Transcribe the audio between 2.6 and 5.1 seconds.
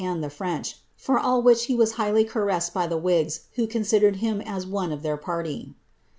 by the Whigs, who msidered him as one of